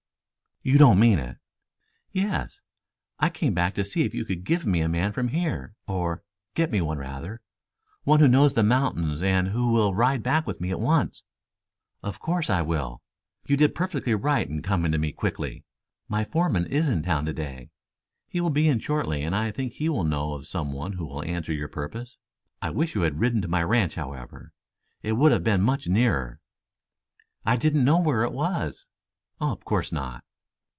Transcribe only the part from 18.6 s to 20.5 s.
in shortly and I think he will know of